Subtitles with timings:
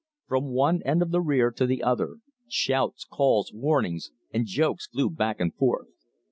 [0.25, 2.15] From one end of the rear to the other,
[2.47, 5.89] shouts, calls, warnings, and jokes flew back and forth.